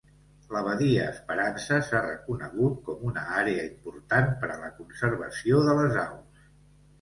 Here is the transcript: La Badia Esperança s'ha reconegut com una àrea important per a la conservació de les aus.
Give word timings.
La 0.55 0.61
Badia 0.67 1.01
Esperança 1.09 1.77
s'ha 1.89 1.99
reconegut 2.05 2.79
com 2.87 3.03
una 3.11 3.27
àrea 3.43 3.67
important 3.73 4.33
per 4.41 4.51
a 4.55 4.57
la 4.63 4.71
conservació 4.81 5.63
de 5.69 5.77
les 5.83 6.01
aus. 6.07 6.43